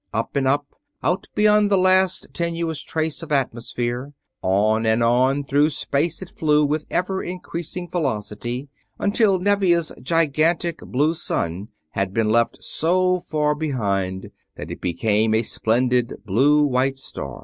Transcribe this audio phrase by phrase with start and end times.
[0.15, 0.65] Up and up,
[1.03, 6.65] out beyond the last tenuous trace of atmosphere, on and on through space it flew
[6.65, 8.67] with ever increasing velocity
[8.97, 15.43] until Nevia's gigantic blue sun had been left so far behind that it became a
[15.43, 17.39] splendid blue white star.